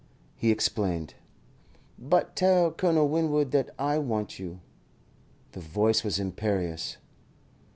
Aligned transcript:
He 0.35 0.49
explained. 0.49 1.13
"But 1.99 2.35
tell 2.35 2.71
Colonel 2.71 3.07
Winwood 3.07 3.51
that 3.51 3.69
I 3.77 3.99
want 3.99 4.39
you" 4.39 4.59
the 5.51 5.59
voice 5.61 6.03
was 6.03 6.17
imperious. 6.19 6.97